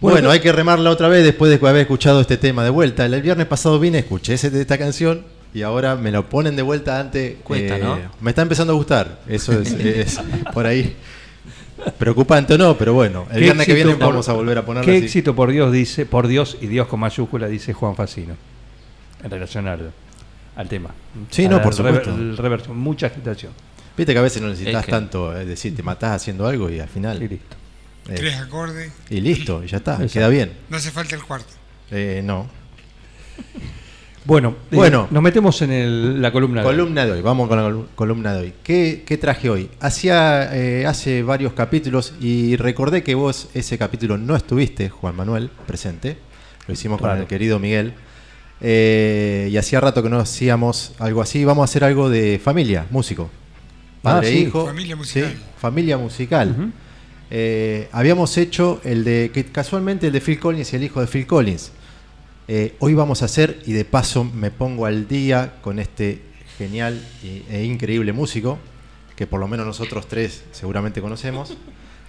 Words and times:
Bueno, 0.00 0.30
hay 0.30 0.40
que 0.40 0.50
remarla 0.52 0.90
otra 0.90 1.08
vez 1.08 1.22
después 1.24 1.50
de 1.50 1.68
haber 1.68 1.82
escuchado 1.82 2.20
este 2.20 2.36
tema 2.36 2.64
de 2.64 2.70
vuelta. 2.70 3.04
El 3.04 3.20
viernes 3.22 3.46
pasado 3.46 3.78
vine, 3.78 3.98
escuché 3.98 4.34
ese- 4.34 4.58
esta 4.60 4.78
canción 4.78 5.24
y 5.52 5.62
ahora 5.62 5.94
me 5.96 6.10
lo 6.10 6.28
ponen 6.28 6.56
de 6.56 6.62
vuelta 6.62 6.98
antes. 6.98 7.36
Cuesta, 7.44 7.76
¿no? 7.78 7.98
Me 8.20 8.30
está 8.30 8.42
empezando 8.42 8.72
a 8.72 8.76
gustar. 8.76 9.20
Eso 9.28 9.52
es, 9.60 9.72
es 9.78 10.18
por 10.54 10.66
ahí. 10.66 10.96
Preocupante 11.98 12.54
o 12.54 12.58
no, 12.58 12.76
pero 12.76 12.94
bueno. 12.94 13.26
El 13.32 13.40
viernes 13.40 13.66
que 13.66 13.74
viene 13.74 13.92
por- 13.94 14.08
vamos 14.08 14.28
a 14.28 14.32
volver 14.32 14.58
a 14.58 14.64
ponerlo 14.64 14.86
Qué 14.90 14.96
así. 14.98 15.04
éxito 15.06 15.34
por 15.34 15.50
Dios 15.50 15.72
dice, 15.72 16.06
por 16.06 16.28
Dios 16.28 16.56
y 16.60 16.66
Dios 16.66 16.86
con 16.88 17.00
mayúscula 17.00 17.46
dice 17.48 17.72
Juan 17.72 17.94
Facino. 17.96 18.34
En 19.22 19.30
relación 19.30 19.66
al, 19.68 19.90
al 20.56 20.68
tema. 20.68 20.90
Sí, 21.30 21.44
A 21.46 21.48
no, 21.50 21.62
por 21.62 21.74
supuesto. 21.74 22.10
rever- 22.10 22.18
el 22.18 22.36
reversión, 22.36 22.78
mucha 22.78 23.06
agitación. 23.08 23.52
Viste 23.96 24.12
que 24.14 24.18
a 24.18 24.22
veces 24.22 24.40
no 24.40 24.48
necesitas 24.48 24.80
Es 24.80 24.86
que- 24.86 24.92
tanto, 24.92 25.36
es 25.38 25.46
decir, 25.46 25.74
te 25.76 25.82
matás 25.82 26.12
haciendo 26.16 26.46
algo 26.46 26.70
y 26.70 26.80
al 26.80 26.88
final. 26.88 27.22
Y 27.22 27.28
listo. 27.28 27.56
Eh, 28.10 28.14
Tres 28.16 28.36
acordes. 28.36 28.92
y 29.08 29.20
listo, 29.20 29.62
y 29.64 29.68
ya 29.68 29.78
está, 29.78 29.92
Exacto. 29.94 30.12
queda 30.12 30.28
bien. 30.28 30.52
No 30.68 30.76
hace 30.76 30.90
falta 30.90 31.14
el 31.16 31.22
cuarto. 31.22 31.52
Eh, 31.90 32.20
no. 32.24 32.48
Bueno, 34.26 34.54
eh, 34.70 34.76
Bueno. 34.76 35.08
nos 35.10 35.22
metemos 35.22 35.62
en 35.62 35.72
el- 35.72 36.20
la 36.20 36.30
columna. 36.30 36.60
de 36.60 36.66
hoy. 36.68 36.74
Columna 36.76 37.06
de 37.06 37.12
hoy, 37.12 37.22
vamos 37.22 37.48
con 37.48 37.56
la 37.56 37.64
col- 37.64 37.88
columna 37.94 38.34
de 38.34 38.40
hoy. 38.40 38.52
¿Qué, 38.62 39.02
qué 39.06 39.16
traje 39.16 39.48
hoy? 39.48 39.70
Hacía 39.80 40.54
eh, 40.54 40.84
hace 40.86 41.22
varios 41.22 41.54
capítulos 41.54 42.12
y 42.20 42.56
recordé 42.56 43.02
que 43.02 43.14
vos 43.14 43.48
ese 43.54 43.78
capítulo 43.78 44.18
no 44.18 44.36
estuviste, 44.36 44.90
Juan 44.90 45.16
Manuel, 45.16 45.50
presente. 45.66 46.18
Lo 46.66 46.74
hicimos 46.74 47.00
con 47.00 47.16
el 47.18 47.26
querido 47.26 47.58
Miguel. 47.58 47.94
Eh, 48.60 49.48
y 49.50 49.56
hacía 49.56 49.80
rato 49.80 50.02
que 50.02 50.10
no 50.10 50.20
hacíamos 50.20 50.92
algo 50.98 51.22
así. 51.22 51.42
Vamos 51.46 51.62
a 51.62 51.64
hacer 51.64 51.82
algo 51.82 52.10
de 52.10 52.38
familia, 52.44 52.86
músico. 52.90 53.30
Padre 54.02 54.26
Ah, 54.26 54.30
e 54.30 54.32
sí. 54.34 54.38
hijo. 54.42 54.66
Familia 54.66 54.96
musical. 54.96 55.30
Sí, 55.32 55.38
familia 55.58 55.96
musical. 55.96 56.72
Eh, 57.30 57.88
habíamos 57.92 58.36
hecho 58.38 58.80
el 58.84 59.04
de, 59.04 59.30
que 59.32 59.44
casualmente 59.46 60.08
el 60.08 60.12
de 60.12 60.20
Phil 60.20 60.38
Collins 60.40 60.72
y 60.72 60.76
el 60.76 60.84
hijo 60.84 61.00
de 61.00 61.06
Phil 61.06 61.26
Collins. 61.26 61.72
Eh, 62.48 62.74
hoy 62.80 62.94
vamos 62.94 63.22
a 63.22 63.26
hacer, 63.26 63.60
y 63.66 63.72
de 63.72 63.84
paso 63.84 64.24
me 64.24 64.50
pongo 64.50 64.86
al 64.86 65.06
día 65.06 65.54
con 65.62 65.78
este 65.78 66.20
genial 66.58 67.00
e 67.50 67.62
increíble 67.64 68.12
músico, 68.12 68.58
que 69.14 69.26
por 69.26 69.38
lo 69.38 69.46
menos 69.46 69.66
nosotros 69.66 70.08
tres 70.08 70.42
seguramente 70.50 71.00
conocemos. 71.00 71.56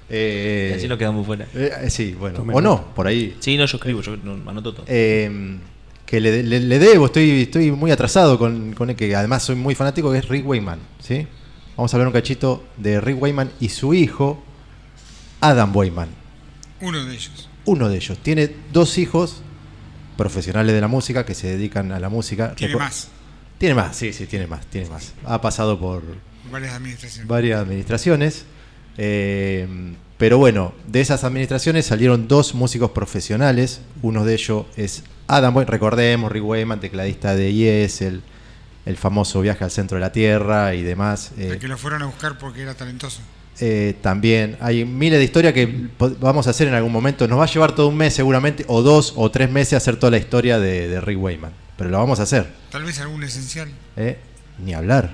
Eh, 0.09 0.71
Y 0.73 0.77
así 0.77 0.87
nos 0.87 0.97
quedamos 0.97 1.25
fuera. 1.25 1.45
eh, 1.53 1.71
eh, 1.83 1.89
sí, 1.91 2.15
bueno, 2.19 2.39
o 2.51 2.59
no, 2.61 2.93
por 2.95 3.05
ahí. 3.07 3.37
Sí, 3.39 3.55
no, 3.57 3.65
yo 3.65 3.77
escribo, 3.77 4.01
yo 4.01 4.17
no, 4.17 4.49
anoto 4.49 4.73
todo. 4.73 4.85
Eh, 4.89 5.57
que 6.05 6.19
le, 6.19 6.41
le- 6.43 6.59
le 6.59 6.79
debo, 6.79 7.05
estoy, 7.05 7.43
estoy 7.43 7.71
muy 7.71 7.91
atrasado 7.91 8.37
con, 8.39 8.73
con 8.73 8.89
el 8.89 8.95
que 8.95 9.15
además 9.15 9.43
soy 9.43 9.55
muy 9.55 9.75
fanático, 9.75 10.11
que 10.11 10.17
es 10.17 10.27
Rick 10.27 10.45
Wayman. 10.47 10.79
¿sí? 10.99 11.27
Vamos 11.77 11.93
a 11.93 11.97
hablar 11.97 12.07
un 12.07 12.13
cachito 12.13 12.63
de 12.77 12.99
Rick 12.99 13.21
Wayman 13.21 13.51
y 13.61 13.69
su 13.69 13.93
hijo, 13.93 14.43
Adam 15.41 15.75
Wayman. 15.75 16.09
Uno 16.81 17.03
de 17.05 17.13
ellos. 17.13 17.49
Uno 17.65 17.89
de 17.89 17.95
ellos. 17.97 18.17
Tiene 18.19 18.55
dos 18.71 18.97
hijos 18.97 19.41
profesionales 20.17 20.73
de 20.73 20.81
la 20.81 20.87
música 20.87 21.25
que 21.25 21.33
se 21.35 21.47
dedican 21.47 21.91
a 21.91 21.99
la 21.99 22.09
música. 22.09 22.55
Tiene 22.55 22.75
más. 22.75 23.09
Tiene 23.57 23.75
más, 23.75 23.95
sí, 23.95 24.11
sí, 24.13 24.25
tiene 24.25 24.47
más, 24.47 24.65
tiene 24.67 24.89
más. 24.89 25.13
Ha 25.25 25.39
pasado 25.41 25.79
por 25.79 26.01
Varias 26.51 26.73
administraciones. 26.73 27.27
varias 27.27 27.59
administraciones. 27.61 28.45
eh, 28.97 29.67
pero 30.17 30.37
bueno, 30.37 30.73
de 30.87 31.01
esas 31.01 31.23
administraciones 31.23 31.87
salieron 31.87 32.27
dos 32.27 32.53
músicos 32.53 32.91
profesionales. 32.91 33.81
Uno 34.03 34.23
de 34.25 34.35
ellos 34.35 34.65
es 34.77 35.03
Adam 35.27 35.55
Wayman, 35.55 35.71
recordemos, 35.71 36.31
Rick 36.31 36.43
Wayman, 36.45 36.79
tecladista 36.79 37.35
de 37.35 37.51
Yes, 37.53 38.01
el, 38.01 38.21
el 38.85 38.97
famoso 38.97 39.41
viaje 39.41 39.63
al 39.63 39.71
centro 39.71 39.95
de 39.97 40.01
la 40.01 40.11
Tierra 40.11 40.75
y 40.75 40.83
demás. 40.83 41.31
eh, 41.37 41.49
El 41.53 41.59
que 41.59 41.67
lo 41.67 41.77
fueron 41.77 42.03
a 42.03 42.05
buscar 42.05 42.37
porque 42.37 42.61
era 42.61 42.75
talentoso. 42.75 43.21
Eh, 43.59 43.95
también 44.01 44.57
hay 44.59 44.85
miles 44.85 45.19
de 45.19 45.25
historias 45.25 45.53
que 45.53 45.89
vamos 46.19 46.47
a 46.47 46.51
hacer 46.51 46.67
en 46.67 46.73
algún 46.73 46.91
momento. 46.91 47.27
Nos 47.27 47.39
va 47.39 47.43
a 47.43 47.47
llevar 47.47 47.75
todo 47.75 47.87
un 47.89 47.97
mes 47.97 48.13
seguramente, 48.13 48.65
o 48.67 48.81
dos 48.81 49.13
o 49.15 49.29
tres 49.29 49.51
meses 49.51 49.73
hacer 49.73 49.97
toda 49.97 50.11
la 50.11 50.17
historia 50.17 50.59
de, 50.59 50.87
de 50.87 51.01
Rick 51.01 51.21
Wayman. 51.21 51.51
Pero 51.77 51.89
lo 51.89 51.97
vamos 51.97 52.19
a 52.19 52.23
hacer. 52.23 52.47
Tal 52.71 52.83
vez 52.83 52.99
algún 52.99 53.23
esencial. 53.23 53.69
¿eh? 53.97 54.17
Ni 54.63 54.73
hablar. 54.73 55.13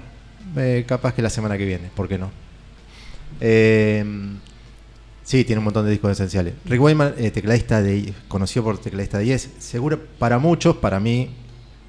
Eh, 0.55 0.85
capaz 0.87 1.13
que 1.13 1.21
la 1.21 1.29
semana 1.29 1.57
que 1.57 1.65
viene, 1.65 1.89
¿por 1.95 2.07
qué 2.07 2.17
no? 2.17 2.31
Eh, 3.39 4.03
sí, 5.23 5.43
tiene 5.43 5.59
un 5.59 5.65
montón 5.65 5.85
de 5.85 5.91
discos 5.91 6.11
esenciales. 6.11 6.53
Rick 6.65 6.81
Wayman, 6.81 7.15
eh, 7.17 7.31
tecladista 7.31 7.81
de, 7.81 8.13
conocido 8.27 8.63
por 8.63 8.77
tecladista 8.79 9.17
de 9.17 9.25
Yes, 9.25 9.49
seguro 9.59 9.99
para 10.19 10.39
muchos, 10.39 10.77
para 10.77 10.99
mí, 10.99 11.31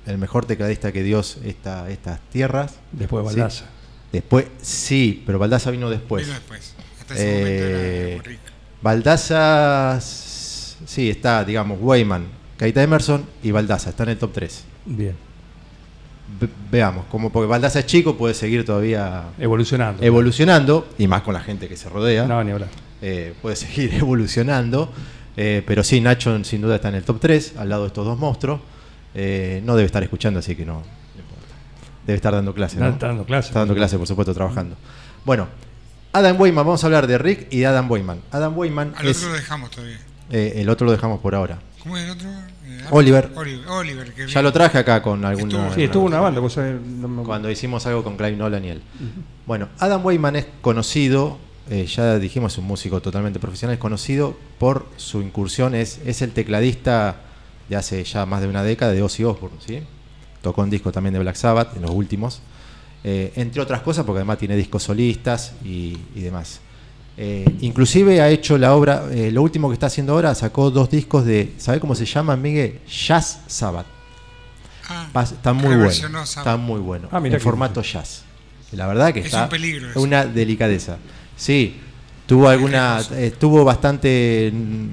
el 0.07 0.19
mejor 0.19 0.45
tecladista 0.47 0.93
que 0.93 1.03
dio 1.03 1.21
esta, 1.21 1.91
estas 1.91 2.21
tierras. 2.31 2.75
Después 2.93 3.35
de 3.35 3.51
Sí. 3.51 3.65
Después, 4.13 4.47
sí, 4.63 5.23
pero 5.27 5.39
Baldaza 5.39 5.71
vino 5.71 5.91
después. 5.91 6.25
Vino 6.27 6.35
después. 6.39 6.75
Hasta 7.01 7.15
ese 7.15 7.27
momento 7.27 7.49
Eh, 7.65 8.13
era 8.15 8.23
rico. 8.23 8.43
Baldaza, 8.83 9.97
s- 9.99 10.77
sí, 10.87 11.11
está, 11.11 11.45
digamos, 11.45 11.79
Wayman, 11.81 12.27
Keita 12.59 12.83
Emerson 12.83 13.25
y 13.43 13.51
Baldaza, 13.51 13.91
está 13.91 14.05
en 14.05 14.09
el 14.11 14.19
top 14.19 14.33
3. 14.33 14.65
Bien. 14.87 15.15
Ve- 16.41 16.49
veamos, 16.71 17.07
como 17.07 17.31
porque 17.33 17.47
Baldaza 17.49 17.79
es 17.81 17.87
chico, 17.87 18.17
puede 18.17 18.35
seguir 18.35 18.65
todavía 18.65 19.25
Evolucionando. 19.39 20.03
evolucionando, 20.03 20.89
y 20.99 21.07
más 21.07 21.23
con 21.23 21.35
la 21.35 21.41
gente 21.41 21.69
que 21.69 21.77
se 21.77 21.89
rodea, 21.89 22.27
No, 22.27 22.43
ni 22.45 22.51
hablar. 22.51 22.69
eh, 23.03 23.35
puede 23.41 23.57
seguir 23.57 23.95
evolucionando. 23.99 24.93
eh, 25.37 25.63
pero 25.67 25.85
sí, 25.85 26.01
Nacho 26.01 26.43
sin 26.45 26.61
duda 26.61 26.75
está 26.77 26.89
en 26.89 26.97
el 26.97 27.05
top 27.05 27.21
3, 27.21 27.55
al 27.57 27.69
lado 27.69 27.83
de 27.83 27.89
estos 27.89 28.05
dos 28.05 28.19
monstruos. 28.19 28.61
Eh, 29.15 29.63
no 29.65 29.77
debe 29.77 29.87
estar 29.87 30.03
escuchando, 30.03 30.41
así 30.41 30.55
que 30.57 30.65
no. 30.67 30.83
Debe 32.09 32.17
estar 32.17 32.33
dando 32.33 32.55
clases. 32.55 32.79
No, 32.81 32.89
está 32.89 33.09
dando 33.09 33.27
clases. 33.27 33.51
Está 33.51 33.59
dando 33.59 33.75
clases, 33.75 33.99
por 33.99 34.09
supuesto, 34.09 34.33
trabajando. 34.33 34.77
Bueno, 35.27 35.47
Adam 36.15 36.41
Wayman, 36.41 36.65
vamos 36.65 36.83
a 36.83 36.87
hablar 36.87 37.07
de 37.07 37.19
Rick 37.19 37.49
y 37.51 37.59
de 37.59 37.67
Adam 37.67 37.91
Wayman. 37.91 38.21
Adam 38.33 38.57
Wayman 38.57 38.95
Al 38.97 39.09
es. 39.09 39.19
otro 39.19 39.29
lo 39.29 39.35
dejamos 39.35 39.71
todavía. 39.71 39.99
eh, 40.31 40.55
el 40.57 40.71
otro 40.71 40.87
lo 40.87 40.93
dejamos 40.93 41.21
por 41.21 41.35
ahora. 41.35 41.59
¿Cómo 41.83 41.99
es 41.99 42.05
el 42.05 42.11
otro? 42.13 42.31
Eh, 42.31 42.81
Oliver. 42.93 43.31
Oliver, 43.37 43.69
Oliver, 43.69 44.13
que 44.15 44.27
Ya 44.27 44.41
lo 44.41 44.51
traje 44.55 44.79
acá 44.79 45.03
con. 45.03 45.23
Estuvo- 45.23 45.75
Sí, 45.75 45.83
estuvo 45.83 46.07
una 46.07 46.19
banda. 46.19 46.41
vos 46.41 46.55
sabés, 46.55 46.81
no 46.81 47.09
me- 47.09 47.25
Cuando 47.25 47.51
hicimos 47.51 47.85
algo 47.85 48.03
con 48.03 48.17
Clive 48.17 48.37
Nolan 48.39 48.65
y 48.65 48.69
él. 48.71 48.83
Bueno, 49.47 49.69
Adam 49.79 50.03
Wayman 50.03 50.37
es 50.37 50.47
conocido, 50.63 51.37
eh, 51.69 51.85
ya 51.85 52.19
dijimos, 52.19 52.53
es 52.55 52.59
un 52.59 52.65
músico 52.65 53.03
totalmente 53.03 53.39
profesional, 53.39 53.75
es 53.75 53.81
conocido 53.81 54.35
por 54.59 54.87
su 54.97 55.21
incursión, 55.21 55.75
es, 55.75 56.01
es 56.07 56.23
el 56.23 56.33
tecladista 56.33 57.17
de 57.69 57.77
hace 57.77 58.03
ya 58.03 58.25
más 58.25 58.41
de 58.41 58.49
una 58.49 58.63
década 58.63 58.93
de 58.93 59.03
Ozzy 59.03 59.25
Osbourne, 59.25 59.59
¿sí? 59.67 59.83
Tocó 60.49 60.63
un 60.63 60.71
disco 60.71 60.91
también 60.91 61.13
de 61.13 61.19
Black 61.21 61.37
Sabbath, 61.37 61.77
en 61.77 61.83
los 61.83 61.91
últimos, 61.91 62.41
eh, 63.05 63.35
entre 63.37 63.61
otras 63.61 63.83
cosas, 63.83 64.07
porque 64.07 64.21
además 64.21 64.39
tiene 64.39 64.57
discos 64.57 64.83
solistas 64.83 65.53
y, 65.63 65.95
y 66.15 66.21
demás. 66.23 66.61
Eh, 67.19 67.45
inclusive 67.61 68.23
ha 68.23 68.31
hecho 68.31 68.57
la 68.57 68.75
obra, 68.75 69.05
eh, 69.11 69.31
lo 69.31 69.43
último 69.43 69.69
que 69.69 69.75
está 69.75 69.89
haciendo 69.89 70.15
ahora, 70.15 70.35
sacó 70.35 70.71
dos 70.71 70.89
discos 70.89 71.27
de, 71.27 71.53
¿sabe 71.59 71.81
cómo 71.81 71.95
se 71.95 72.07
llama, 72.07 72.35
Miguel? 72.35 72.79
Jazz 72.89 73.41
Sabbath. 73.47 73.85
Ah, 74.89 75.07
Está 75.23 75.53
muy 75.53 75.77
bueno. 75.77 75.91
Sabbath. 75.91 76.25
Está 76.39 76.57
muy 76.57 76.81
bueno. 76.81 77.09
Ah, 77.13 77.21
en 77.23 77.39
formato 77.43 77.83
jazz. 77.83 78.23
La 78.73 78.87
verdad 78.87 79.13
que 79.13 79.21
Es 79.21 79.27
está 79.27 79.45
un 79.45 79.51
peligro 79.51 79.91
eso. 79.91 80.01
una 80.01 80.25
delicadeza. 80.25 80.97
Sí, 81.37 81.77
tuvo 82.27 82.49
alguna, 82.49 83.03
eh, 83.13 83.35
tuvo 83.39 83.65
bastante, 83.65 84.51
mm, 84.55 84.89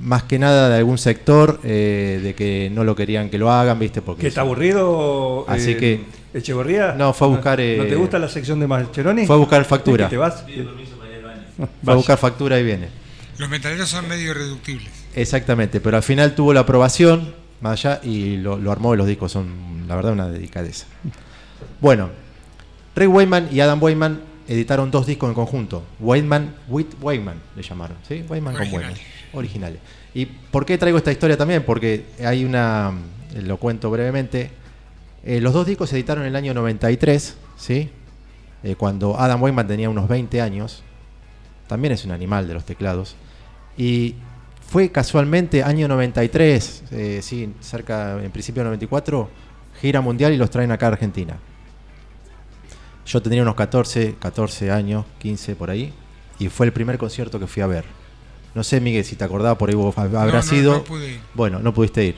más 0.00 0.24
que 0.24 0.38
nada 0.38 0.68
de 0.68 0.76
algún 0.76 0.98
sector 0.98 1.60
eh, 1.62 2.20
de 2.22 2.34
que 2.34 2.70
no 2.72 2.84
lo 2.84 2.96
querían 2.96 3.30
que 3.30 3.38
lo 3.38 3.50
hagan, 3.50 3.78
viste, 3.78 4.02
porque 4.02 4.22
¿Que 4.22 4.28
está 4.28 4.40
aburrido? 4.42 5.44
Así 5.48 5.72
eh, 5.72 5.76
que- 5.76 6.24
¿Echeverría? 6.34 6.92
No, 6.92 7.12
fue 7.12 7.28
a 7.28 7.30
buscar, 7.30 7.58
¿No, 7.58 7.64
eh, 7.64 7.86
te 7.88 7.94
gusta 7.94 8.18
la 8.18 8.28
sección 8.28 8.58
de 8.58 8.66
Mascheroni? 8.66 9.24
fue 9.24 9.36
a 9.36 9.38
buscar 9.38 9.64
factura. 9.64 10.08
¿Te 10.08 10.16
vas? 10.16 10.44
fue 11.84 11.92
a 11.92 11.96
buscar 11.96 12.18
factura 12.18 12.58
y 12.58 12.64
viene. 12.64 12.88
Los 13.38 13.48
metaleros 13.48 13.88
son 13.88 14.08
medio 14.08 14.32
irreductibles. 14.32 14.90
Exactamente, 15.14 15.80
pero 15.80 15.96
al 15.96 16.02
final 16.02 16.34
tuvo 16.34 16.52
la 16.52 16.60
aprobación 16.60 17.34
más 17.60 17.84
allá 17.84 18.00
y 18.02 18.36
lo, 18.38 18.58
lo 18.58 18.72
armó 18.72 18.94
y 18.94 18.96
los 18.96 19.06
discos 19.06 19.30
son, 19.30 19.84
la 19.86 19.94
verdad, 19.94 20.12
una 20.12 20.28
delicadeza. 20.28 20.86
Bueno, 21.80 22.10
Rick 22.96 23.10
Wayman 23.10 23.48
y 23.52 23.60
Adam 23.60 23.80
Wayman 23.82 24.20
editaron 24.48 24.90
dos 24.90 25.06
discos 25.06 25.28
en 25.28 25.34
conjunto. 25.34 25.84
Wayman 26.00 26.54
with 26.68 26.86
Wayman 27.00 27.40
le 27.56 27.62
llamaron, 27.62 27.96
¿sí? 28.08 28.24
Wayman 28.28 28.54
con. 28.54 28.72
Wayman. 28.72 28.94
Originales. 29.34 29.80
¿Y 30.14 30.26
por 30.26 30.64
qué 30.64 30.78
traigo 30.78 30.98
esta 30.98 31.12
historia 31.12 31.36
también? 31.36 31.64
Porque 31.64 32.04
hay 32.24 32.44
una, 32.44 32.92
eh, 33.34 33.42
lo 33.42 33.58
cuento 33.58 33.90
brevemente, 33.90 34.50
eh, 35.24 35.40
los 35.40 35.54
dos 35.54 35.66
discos 35.66 35.88
se 35.88 35.96
editaron 35.96 36.24
en 36.24 36.28
el 36.28 36.36
año 36.36 36.52
93, 36.52 37.36
¿sí? 37.56 37.90
Eh, 38.62 38.76
cuando 38.76 39.18
Adam 39.18 39.42
Wayman 39.42 39.66
tenía 39.66 39.88
unos 39.88 40.06
20 40.06 40.40
años, 40.42 40.82
también 41.66 41.92
es 41.92 42.04
un 42.04 42.10
animal 42.10 42.46
de 42.46 42.54
los 42.54 42.64
teclados, 42.64 43.16
y 43.76 44.16
fue 44.60 44.90
casualmente 44.90 45.62
año 45.62 45.88
93, 45.88 46.84
eh, 46.90 47.20
sí, 47.22 47.54
cerca, 47.60 48.22
en 48.22 48.30
principio 48.30 48.62
de 48.62 48.66
94, 48.66 49.30
gira 49.80 50.02
mundial 50.02 50.32
y 50.34 50.36
los 50.36 50.50
traen 50.50 50.72
acá 50.72 50.86
a 50.86 50.88
Argentina. 50.90 51.36
Yo 53.06 53.22
tenía 53.22 53.42
unos 53.42 53.54
14, 53.54 54.16
14 54.18 54.70
años, 54.70 55.06
15 55.18 55.56
por 55.56 55.70
ahí, 55.70 55.92
y 56.38 56.48
fue 56.48 56.66
el 56.66 56.72
primer 56.72 56.98
concierto 56.98 57.40
que 57.40 57.46
fui 57.46 57.62
a 57.62 57.66
ver. 57.66 57.84
No 58.54 58.62
sé, 58.62 58.80
Miguel, 58.80 59.04
si 59.04 59.16
te 59.16 59.24
acordabas, 59.24 59.58
por 59.58 59.68
ahí 59.68 59.74
vos 59.74 59.94
hab- 59.96 60.16
habrás 60.16 60.46
no, 60.46 60.52
no 60.52 60.58
ido. 60.58 60.84
pude 60.84 61.12
ir. 61.14 61.20
Bueno, 61.34 61.58
no 61.58 61.74
pudiste 61.74 62.04
ir. 62.04 62.14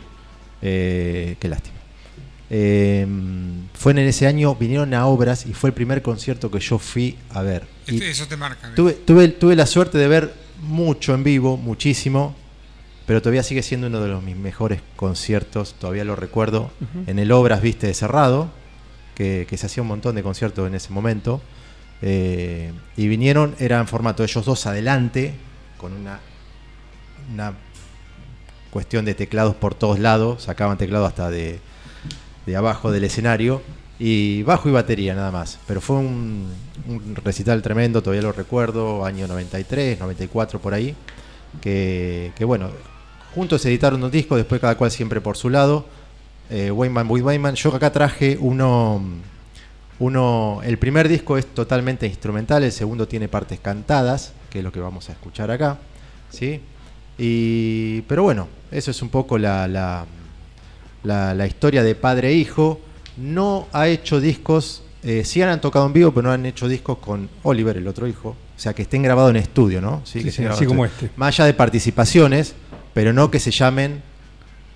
Eh, 0.62 1.36
qué 1.40 1.48
lástima. 1.48 1.76
Eh, 2.50 3.06
fue 3.74 3.92
en 3.92 3.98
ese 3.98 4.26
año, 4.26 4.54
vinieron 4.54 4.94
a 4.94 5.06
obras 5.06 5.46
y 5.46 5.52
fue 5.54 5.70
el 5.70 5.74
primer 5.74 6.02
concierto 6.02 6.50
que 6.50 6.60
yo 6.60 6.78
fui 6.78 7.16
a 7.30 7.42
ver. 7.42 7.66
Y 7.86 7.94
Este- 7.94 8.10
eso 8.10 8.26
te 8.26 8.36
marca. 8.36 8.68
¿ves? 8.68 8.76
tuve, 8.76 8.92
tuve, 8.92 9.28
tuve 9.28 9.56
la 9.56 9.66
suerte 9.66 9.98
de 9.98 10.08
ver 10.08 10.34
mucho 10.62 11.14
en 11.14 11.24
vivo, 11.24 11.56
muchísimo, 11.56 12.34
pero 13.06 13.20
todavía 13.22 13.42
sigue 13.42 13.62
siendo 13.62 13.86
uno 13.88 14.00
de 14.00 14.08
los 14.08 14.22
mis 14.22 14.36
mejores 14.36 14.80
conciertos, 14.96 15.74
todavía 15.78 16.04
lo 16.04 16.16
recuerdo, 16.16 16.70
en 17.06 17.18
el 17.18 17.30
Obras, 17.32 17.62
viste, 17.62 17.86
de 17.86 17.94
Cerrado, 17.94 18.50
que, 19.14 19.46
que 19.48 19.56
se 19.56 19.66
hacía 19.66 19.82
un 19.82 19.88
montón 19.88 20.14
de 20.16 20.22
conciertos 20.22 20.66
en 20.66 20.74
ese 20.74 20.90
momento, 20.92 21.40
eh, 22.02 22.72
y 22.96 23.08
vinieron, 23.08 23.54
era 23.58 23.78
en 23.80 23.86
formato 23.88 24.22
ellos 24.24 24.44
dos 24.44 24.66
adelante, 24.66 25.34
con 25.78 25.92
una, 25.92 26.20
una 27.32 27.54
cuestión 28.70 29.04
de 29.04 29.14
teclados 29.14 29.54
por 29.54 29.74
todos 29.74 29.98
lados, 29.98 30.44
sacaban 30.44 30.78
teclado 30.78 31.06
hasta 31.06 31.30
de, 31.30 31.60
de 32.46 32.56
abajo 32.56 32.90
del 32.90 33.04
escenario, 33.04 33.62
y 33.98 34.42
bajo 34.42 34.68
y 34.68 34.72
batería 34.72 35.14
nada 35.14 35.30
más. 35.30 35.58
Pero 35.66 35.80
fue 35.80 35.96
un, 35.96 36.52
un 36.88 37.16
recital 37.16 37.62
tremendo, 37.62 38.02
todavía 38.02 38.22
lo 38.22 38.32
recuerdo, 38.32 39.04
año 39.04 39.26
93, 39.26 39.98
94 39.98 40.60
por 40.60 40.74
ahí, 40.74 40.94
que, 41.60 42.32
que 42.36 42.44
bueno, 42.44 42.70
juntos 43.34 43.64
editaron 43.66 44.02
un 44.02 44.10
disco, 44.10 44.36
después 44.36 44.60
cada 44.60 44.76
cual 44.76 44.90
siempre 44.90 45.20
por 45.20 45.36
su 45.36 45.50
lado. 45.50 45.86
Eh, 46.48 46.70
Wayman 46.70 47.10
with 47.10 47.22
Wayman, 47.22 47.54
yo 47.54 47.74
acá 47.74 47.90
traje 47.90 48.36
uno, 48.40 49.02
uno, 49.98 50.60
el 50.64 50.78
primer 50.78 51.08
disco 51.08 51.38
es 51.38 51.46
totalmente 51.46 52.06
instrumental, 52.06 52.62
el 52.62 52.72
segundo 52.72 53.08
tiene 53.08 53.28
partes 53.28 53.60
cantadas, 53.60 54.32
que 54.50 54.58
es 54.58 54.64
lo 54.64 54.72
que 54.72 54.80
vamos 54.80 55.08
a 55.08 55.12
escuchar 55.12 55.50
acá, 55.50 55.78
¿sí? 56.30 56.60
Y, 57.18 58.02
pero 58.02 58.22
bueno, 58.22 58.48
eso 58.70 58.90
es 58.90 59.00
un 59.00 59.08
poco 59.08 59.38
la, 59.38 59.66
la, 59.66 60.04
la, 61.02 61.34
la 61.34 61.46
historia 61.46 61.82
de 61.82 61.94
padre 61.94 62.28
e 62.28 62.34
hijo. 62.34 62.80
No 63.16 63.68
ha 63.72 63.88
hecho 63.88 64.20
discos, 64.20 64.82
eh, 65.02 65.24
sí 65.24 65.40
han 65.40 65.60
tocado 65.62 65.86
en 65.86 65.94
vivo, 65.94 66.12
pero 66.12 66.28
no 66.28 66.32
han 66.32 66.44
hecho 66.44 66.68
discos 66.68 66.98
con 66.98 67.30
Oliver, 67.44 67.78
el 67.78 67.88
otro 67.88 68.06
hijo. 68.06 68.30
O 68.30 68.58
sea, 68.58 68.74
que 68.74 68.82
estén 68.82 69.02
grabados 69.02 69.30
en 69.30 69.36
estudio, 69.36 69.80
¿no? 69.80 70.02
Sí, 70.04 70.18
que 70.18 70.24
sí, 70.24 70.28
estén 70.28 70.44
grabados 70.44 70.60
así 70.60 70.66
como 70.66 70.84
estudio. 70.84 71.06
este. 71.06 71.18
Más 71.18 71.34
allá 71.34 71.46
de 71.46 71.54
participaciones, 71.54 72.54
pero 72.92 73.14
no 73.14 73.30
que 73.30 73.40
se 73.40 73.50
llamen, 73.50 74.02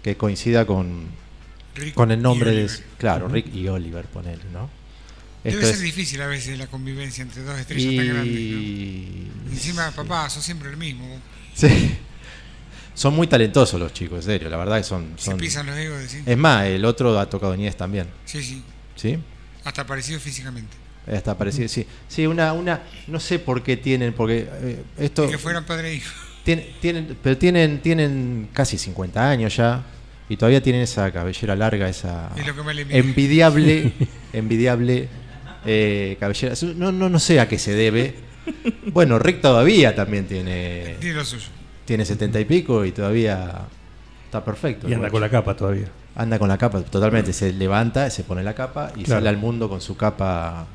que 0.02 0.16
coincida 0.16 0.64
con, 0.64 1.08
Rick 1.74 1.94
con 1.94 2.10
el 2.10 2.22
nombre 2.22 2.52
de... 2.52 2.70
Claro, 2.96 3.28
Rick 3.28 3.54
y 3.54 3.68
Oliver, 3.68 4.06
ponele, 4.06 4.44
¿no? 4.52 4.79
Debe 5.44 5.62
ser 5.62 5.74
es- 5.74 5.80
difícil 5.80 6.20
a 6.22 6.26
veces 6.26 6.58
la 6.58 6.66
convivencia 6.66 7.22
entre 7.22 7.42
dos 7.42 7.58
estrellas 7.58 7.96
tan 7.96 8.14
grandes. 8.14 8.34
¿no? 8.34 8.40
y... 8.60 9.30
Encima, 9.50 9.90
papá, 9.92 10.28
sos 10.28 10.44
siempre 10.44 10.68
el 10.70 10.76
mismo. 10.76 11.18
Sí. 11.54 11.96
Son 12.94 13.14
muy 13.14 13.26
talentosos 13.26 13.80
los 13.80 13.92
chicos, 13.94 14.18
en 14.18 14.22
serio, 14.24 14.50
la 14.50 14.58
verdad 14.58 14.76
que 14.78 14.84
son... 14.84 15.14
Se 15.16 15.34
pisan 15.36 15.64
los 15.66 15.76
egos 15.76 16.02
sí. 16.06 16.18
Es 16.26 16.36
más, 16.36 16.66
el 16.66 16.84
otro 16.84 17.18
ha 17.18 17.28
tocado 17.30 17.56
Nies 17.56 17.76
también, 17.76 18.06
Sí, 18.26 18.42
sí. 18.42 18.62
¿sí? 18.96 19.18
Hasta 19.64 19.86
parecido 19.86 20.20
físicamente. 20.20 20.76
Está 21.06 21.36
parecido, 21.38 21.66
sí. 21.68 21.86
Sí, 22.08 22.26
una, 22.26 22.52
una, 22.52 22.82
no 23.06 23.18
sé 23.18 23.38
por 23.38 23.62
qué 23.62 23.78
tienen, 23.78 24.12
porque 24.12 24.46
eh, 24.50 24.82
esto... 24.98 25.24
Y 25.26 25.30
que 25.30 25.38
fueran 25.38 25.64
padre 25.64 25.92
e 25.92 25.94
hijo. 25.94 26.12
Tienen, 26.44 26.66
tienen, 26.80 27.18
pero 27.22 27.38
tienen, 27.38 27.80
tienen 27.80 28.48
casi 28.52 28.76
50 28.76 29.30
años 29.30 29.56
ya 29.56 29.82
y 30.28 30.36
todavía 30.36 30.62
tienen 30.62 30.82
esa 30.82 31.10
cabellera 31.10 31.56
larga, 31.56 31.88
esa 31.88 32.30
Es 32.36 32.46
lo 32.46 32.54
que 32.54 32.62
mira. 32.62 32.96
envidiable, 32.96 33.92
envidiable 34.32 35.08
eh, 35.64 36.16
cabellera. 36.20 36.54
No, 36.76 36.92
no, 36.92 37.08
no 37.08 37.18
sé 37.18 37.40
a 37.40 37.48
qué 37.48 37.58
se 37.58 37.72
debe. 37.74 38.14
Bueno, 38.92 39.18
Rick 39.18 39.40
todavía 39.40 39.94
también 39.94 40.26
tiene, 40.26 40.96
Tiene 41.00 41.16
lo 41.16 41.24
suyo. 41.24 41.46
tiene 41.84 42.04
70 42.04 42.40
y 42.40 42.44
pico 42.46 42.84
y 42.84 42.92
todavía 42.92 43.66
está 44.24 44.44
perfecto. 44.44 44.88
Y 44.88 44.94
anda 44.94 45.02
guacho. 45.08 45.12
con 45.12 45.20
la 45.20 45.28
capa 45.30 45.56
todavía. 45.56 45.88
Anda 46.16 46.38
con 46.38 46.48
la 46.48 46.58
capa, 46.58 46.80
totalmente. 46.82 47.32
Se 47.32 47.52
levanta, 47.52 48.10
se 48.10 48.24
pone 48.24 48.42
la 48.42 48.54
capa 48.54 48.90
y 48.96 49.04
Claro. 49.04 49.20
sale 49.20 49.28
al 49.28 49.36
mundo 49.36 49.68
con 49.68 49.80
su 49.80 49.96
capa. 49.96 50.66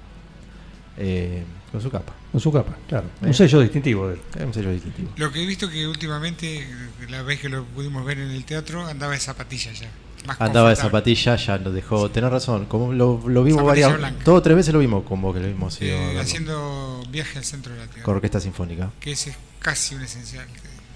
eh, 0.97 1.43
con 1.71 1.81
su 1.81 1.89
capa. 1.89 2.13
Con 2.31 2.39
su 2.39 2.51
capa, 2.53 2.75
claro. 2.87 3.07
Eh. 3.21 3.27
Un 3.27 3.33
sello 3.33 3.59
distintivo 3.59 4.07
de 4.07 4.13
él. 4.15 4.45
Un 4.45 4.53
sello 4.53 4.71
distintivo. 4.71 5.09
Lo 5.17 5.31
que 5.31 5.43
he 5.43 5.45
visto 5.45 5.69
que 5.69 5.85
últimamente, 5.87 6.65
la 7.09 7.21
vez 7.23 7.39
que 7.41 7.49
lo 7.49 7.65
pudimos 7.65 8.05
ver 8.05 8.19
en 8.19 8.29
el 8.31 8.45
teatro, 8.45 8.85
andaba 8.85 9.11
de 9.13 9.19
zapatillas 9.19 9.77
ya. 9.79 9.89
Más 10.25 10.41
Andaba 10.41 10.69
de 10.69 10.75
zapatilla, 10.75 11.35
ya 11.35 11.57
nos 11.57 11.73
dejó. 11.73 12.09
Tenés 12.09 12.31
razón, 12.31 12.65
como 12.65 12.91
lo, 12.93 13.21
lo 13.27 13.43
vimos 13.43 13.61
Zapatilla 13.61 13.87
varias 13.87 13.99
blanca. 13.99 14.23
Dos 14.25 14.37
o 14.37 14.41
tres 14.41 14.55
veces 14.55 14.73
lo 14.73 14.79
vimos 14.79 15.03
con 15.03 15.21
vos 15.21 15.33
que 15.35 15.41
lo 15.41 15.47
vimos. 15.47 15.73
sí, 15.75 15.85
Eh, 15.87 16.17
haciendo 16.19 17.03
viaje 17.11 17.37
al 17.37 17.43
centro 17.45 17.73
de 17.73 17.79
la 17.79 17.85
Tierra. 17.87 18.03
Con 18.03 18.15
orquesta 18.15 18.39
sinfónica. 18.39 18.91
Que 18.99 19.11
ese 19.11 19.31
es 19.31 19.37
casi 19.59 19.95
un 19.95 20.01
esencial. 20.03 20.45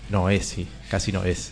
No, 0.10 0.30
es, 0.30 0.46
sí, 0.46 0.68
casi 0.90 1.12
no 1.12 1.24
es. 1.24 1.52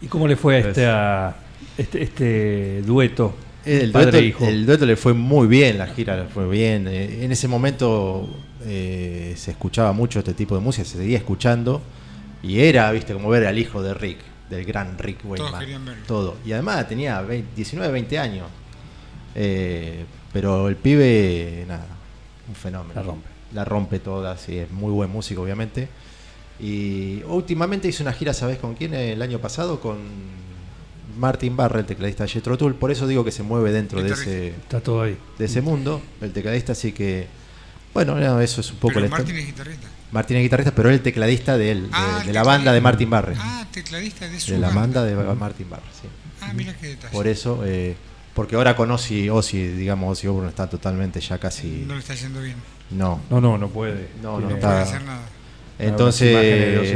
¿Y 0.00 0.06
cómo 0.06 0.28
le 0.28 0.36
fue 0.36 0.56
a 0.56 0.58
Es- 0.60 0.66
este, 0.66 0.86
a 0.86 1.36
este, 1.78 2.02
este 2.02 2.82
dueto? 2.82 3.34
El 3.64 3.92
padre 3.92 4.10
dueto, 4.10 4.18
e 4.18 4.26
hijo? 4.26 4.44
el 4.46 4.66
dueto 4.66 4.86
le 4.86 4.96
fue 4.96 5.12
muy 5.14 5.46
bien, 5.46 5.78
la 5.78 5.86
gira 5.86 6.16
le 6.16 6.24
fue 6.26 6.48
bien. 6.48 6.86
Eh, 6.88 7.24
en 7.24 7.30
ese 7.32 7.46
momento 7.48 8.28
eh, 8.64 9.34
se 9.36 9.52
escuchaba 9.52 9.92
mucho 9.92 10.18
este 10.20 10.34
tipo 10.34 10.54
de 10.56 10.60
música, 10.60 10.84
se 10.84 10.98
seguía 10.98 11.18
escuchando. 11.18 11.80
Y 12.42 12.58
era, 12.60 12.90
viste, 12.90 13.12
como 13.12 13.28
ver 13.28 13.46
al 13.46 13.56
hijo 13.58 13.82
de 13.82 13.94
Rick, 13.94 14.18
del 14.50 14.64
gran 14.64 14.98
Rick 14.98 15.22
querían 15.58 15.84
verlo. 15.84 16.02
Todo. 16.06 16.36
Y 16.44 16.52
además 16.52 16.88
tenía 16.88 17.20
20 17.22 17.54
19, 17.54 17.92
20 17.92 18.18
años. 18.18 18.46
Eh, 19.34 20.04
pero 20.32 20.68
el 20.68 20.76
pibe, 20.76 21.64
nada, 21.66 21.86
un 22.48 22.54
fenómeno. 22.54 22.94
La 22.94 23.02
rompe. 23.02 23.28
La 23.52 23.64
rompe 23.64 23.98
toda, 23.98 24.36
sí, 24.36 24.58
es 24.58 24.70
muy 24.70 24.90
buen 24.90 25.10
músico, 25.10 25.42
obviamente. 25.42 25.88
Y 26.58 27.22
últimamente 27.24 27.88
hizo 27.88 28.02
una 28.02 28.12
gira, 28.12 28.32
¿sabes 28.32 28.58
con 28.58 28.74
quién? 28.74 28.94
El 28.94 29.20
año 29.20 29.38
pasado 29.40 29.80
con 29.80 29.98
Martin 31.18 31.56
Barre, 31.56 31.80
el 31.80 31.86
tecladista 31.86 32.24
de 32.24 32.30
Jethro 32.30 32.56
Tull. 32.56 32.74
Por 32.74 32.90
eso 32.90 33.06
digo 33.06 33.24
que 33.24 33.32
se 33.32 33.42
mueve 33.42 33.72
dentro 33.72 34.02
de 34.02 34.10
ese, 34.10 34.48
Está 34.48 34.80
todo 34.80 35.02
ahí. 35.02 35.16
de 35.38 35.44
ese 35.44 35.60
mundo, 35.60 36.00
el 36.20 36.32
tecladista. 36.32 36.72
Así 36.72 36.92
que, 36.92 37.26
bueno, 37.94 38.14
no, 38.18 38.40
eso 38.40 38.60
es 38.60 38.70
un 38.70 38.76
poco 38.78 38.94
Pero 38.94 39.06
la 39.06 39.10
Martín 39.10 39.36
es 39.36 39.46
guitarrista. 39.46 39.88
Martín 40.12 40.36
es 40.38 40.42
guitarrista, 40.42 40.74
pero 40.74 40.88
él 40.88 40.96
el 40.96 41.02
tecladista 41.02 41.56
de 41.56 41.70
él, 41.70 41.82
de, 41.84 41.88
Ah, 41.92 42.22
de 42.24 42.32
la 42.32 42.42
banda 42.42 42.72
de 42.72 42.78
tecladista. 42.80 42.82
Martin 42.82 43.10
Barre. 43.10 43.34
Ah, 43.38 43.66
tecladista 43.72 44.28
de 44.28 44.40
su 44.40 44.52
de 44.52 44.58
la 44.58 44.68
banda. 44.68 45.00
banda 45.02 45.04
de 45.04 45.34
Martin 45.34 45.70
Barre, 45.70 45.82
sí. 46.00 46.08
Ah, 46.40 46.52
mira 46.54 46.74
qué 46.78 46.88
detalle. 46.88 47.12
Por 47.12 47.26
eso, 47.26 47.62
eh, 47.64 47.96
porque 48.34 48.56
ahora 48.56 48.74
con 48.76 48.90
Ozzy, 48.90 49.28
Ozzy, 49.30 49.68
digamos, 49.68 50.18
Ozzy 50.18 50.26
Osbourne 50.28 50.48
está 50.50 50.68
totalmente 50.68 51.20
ya 51.20 51.38
casi. 51.38 51.84
No 51.86 51.94
le 51.94 52.00
está 52.00 52.14
yendo 52.14 52.40
bien. 52.42 52.56
No, 52.90 53.20
No, 53.30 53.40
no, 53.40 53.56
no 53.58 53.68
puede. 53.68 54.08
No, 54.22 54.38
no 54.40 54.48
No 54.50 54.54
está- 54.56 54.68
puede 54.70 54.82
hacer 54.82 55.02
nada. 55.04 55.22
Entonces, 55.78 56.94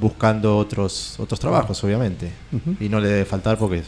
buscando 0.00 0.56
otros 0.58 1.14
otros 1.18 1.40
trabajos, 1.40 1.82
obviamente. 1.84 2.30
Y 2.80 2.88
no 2.88 3.00
le 3.00 3.08
debe 3.08 3.24
faltar 3.24 3.58
porque 3.58 3.78
es. 3.78 3.86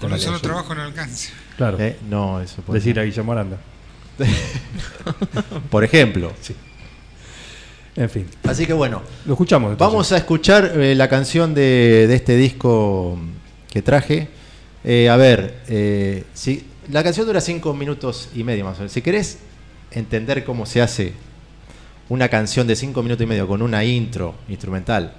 Con 0.00 0.12
un 0.12 0.18
solo 0.18 0.40
trabajo 0.40 0.74
no 0.74 0.82
alcanza. 0.82 1.30
Claro. 1.56 1.78
Eh, 1.78 1.98
no, 2.08 2.40
eso 2.40 2.62
puede 2.62 2.80
Decir 2.80 2.94
ser. 2.94 3.02
a 3.02 3.04
Guillermo 3.06 3.32
Aranda. 3.32 3.58
Por 5.70 5.84
ejemplo. 5.84 6.32
En 7.96 8.10
fin. 8.10 8.26
Así 8.44 8.66
que 8.66 8.72
bueno, 8.72 9.02
Lo 9.26 9.34
escuchamos. 9.34 9.72
entonces. 9.72 9.92
vamos 9.92 10.12
a 10.12 10.16
escuchar 10.16 10.72
eh, 10.76 10.94
la 10.94 11.08
canción 11.08 11.54
de, 11.54 12.06
de 12.08 12.14
este 12.14 12.36
disco 12.36 13.18
que 13.70 13.82
traje. 13.82 14.28
Eh, 14.84 15.08
a 15.08 15.16
ver, 15.16 15.62
eh, 15.68 16.24
si, 16.34 16.64
la 16.90 17.02
canción 17.02 17.26
dura 17.26 17.40
cinco 17.40 17.72
minutos 17.72 18.28
y 18.34 18.44
medio 18.44 18.64
más 18.64 18.76
o 18.76 18.80
menos. 18.80 18.92
Si 18.92 19.00
querés 19.00 19.38
entender 19.90 20.44
cómo 20.44 20.66
se 20.66 20.82
hace 20.82 21.14
una 22.08 22.28
canción 22.28 22.66
de 22.66 22.76
cinco 22.76 23.02
minutos 23.02 23.24
y 23.24 23.26
medio 23.26 23.48
con 23.48 23.62
una 23.62 23.82
intro 23.84 24.34
instrumental, 24.48 25.14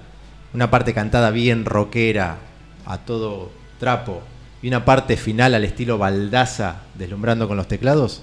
una 0.53 0.69
parte 0.69 0.93
cantada 0.93 1.31
bien 1.31 1.65
rockera, 1.65 2.37
a 2.85 2.99
todo 2.99 3.51
trapo, 3.79 4.21
y 4.61 4.67
una 4.67 4.85
parte 4.85 5.17
final 5.17 5.55
al 5.55 5.65
estilo 5.65 5.97
baldaza, 5.97 6.83
deslumbrando 6.93 7.47
con 7.47 7.57
los 7.57 7.67
teclados, 7.67 8.21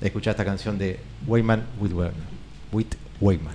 escuchá 0.00 0.30
esta 0.32 0.44
canción 0.44 0.78
de 0.78 1.00
Wayman 1.26 1.64
with 1.80 1.92
Wayman. 1.92 2.14
With 2.72 2.86
Wayman. 3.20 3.54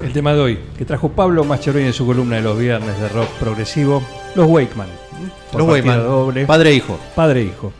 El 0.00 0.12
tema 0.12 0.34
de 0.34 0.40
hoy, 0.40 0.58
que 0.76 0.84
trajo 0.84 1.10
Pablo 1.10 1.44
Mascheroni 1.44 1.86
en 1.86 1.92
su 1.92 2.04
columna 2.04 2.36
de 2.36 2.42
los 2.42 2.58
viernes 2.58 2.98
de 2.98 3.08
rock 3.08 3.28
progresivo, 3.38 4.02
Los 4.34 4.48
Wakeman. 4.48 4.88
Los 5.56 5.68
Wayman, 5.68 6.02
doble. 6.02 6.46
padre 6.46 6.70
e 6.70 6.74
hijo. 6.74 6.98
Padre 7.14 7.42
e 7.42 7.44
hijo. 7.44 7.72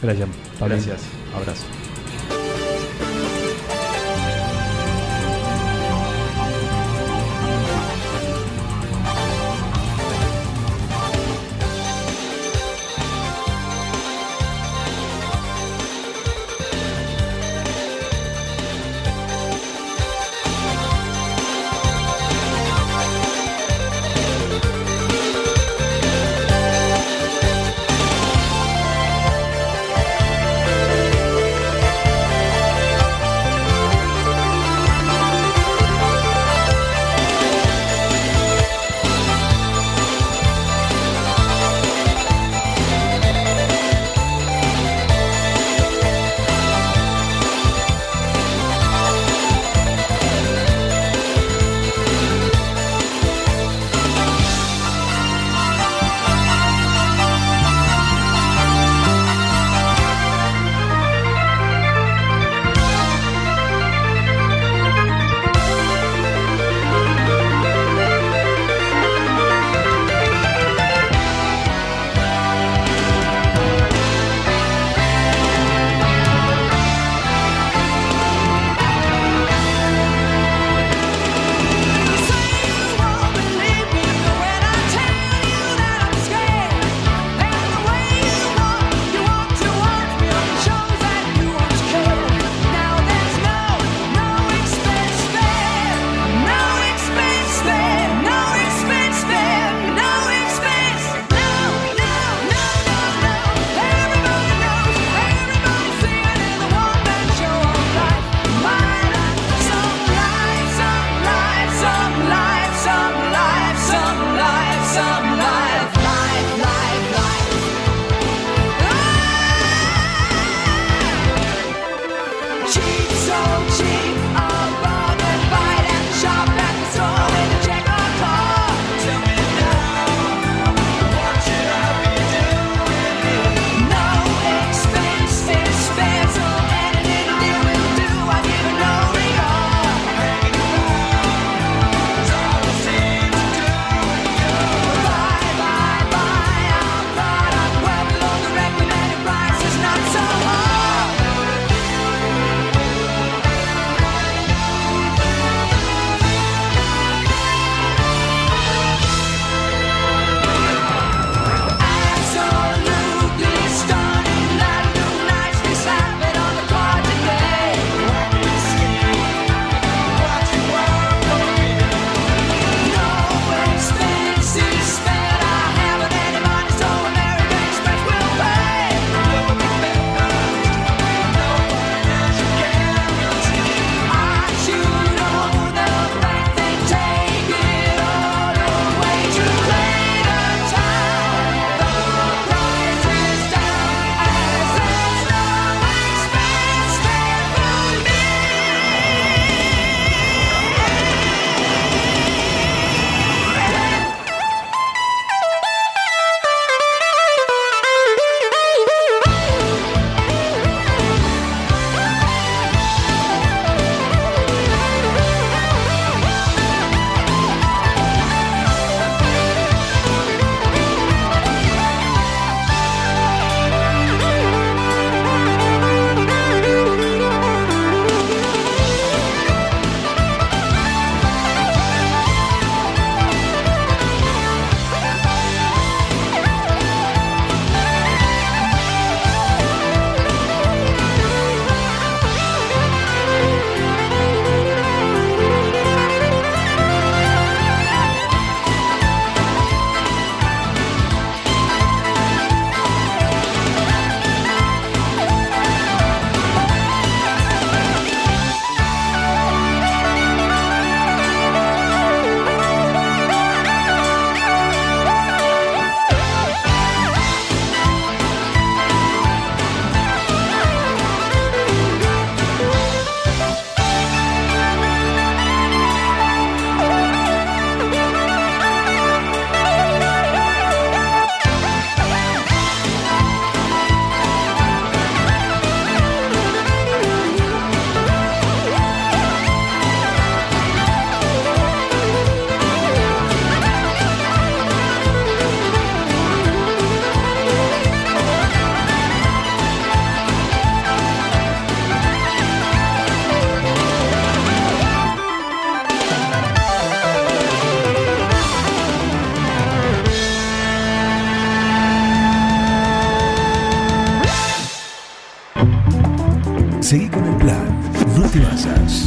Gracias. 0.00 0.28
Pablo. 0.58 0.74
Gracias, 0.74 1.02
abrazo. 1.34 1.81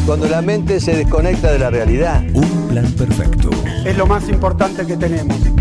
Cuando 0.05 0.27
la 0.27 0.41
mente 0.41 0.79
se 0.79 0.95
desconecta 0.95 1.51
de 1.51 1.57
la 1.57 1.71
realidad. 1.71 2.23
Un 2.33 2.67
plan 2.67 2.85
perfecto. 2.91 3.49
Es 3.83 3.97
lo 3.97 4.05
más 4.05 4.29
importante 4.29 4.85
que 4.85 4.97
tenemos. 4.97 5.54